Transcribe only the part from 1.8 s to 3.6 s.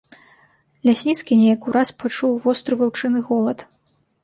пачуў востры ваўчыны голад.